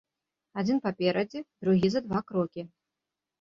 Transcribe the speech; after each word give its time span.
Адзін 0.61 0.79
паперадзе, 0.85 1.39
другі 1.67 1.87
за 1.97 2.03
два 2.07 2.19
крокі. 2.33 2.61